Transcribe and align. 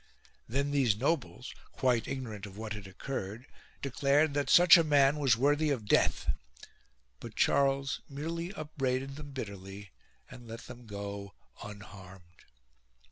Then 0.49 0.71
these 0.71 0.95
nobles, 0.97 1.53
quite 1.73 2.07
ignorant 2.07 2.47
of 2.47 2.57
what 2.57 2.73
had 2.73 2.87
occurred, 2.87 3.45
declared 3.83 4.33
that 4.33 4.49
such 4.49 4.75
a 4.75 4.83
man 4.83 5.17
was 5.19 5.37
worthy 5.37 5.69
of 5.69 5.85
death. 5.85 6.33
But 7.19 7.35
Charles 7.35 8.01
merely 8.09 8.49
upbraided 8.51 9.15
them 9.15 9.29
bitterly 9.29 9.91
and 10.27 10.47
let 10.47 10.61
them 10.61 10.87
go 10.87 11.35
unharmed. 11.61 12.45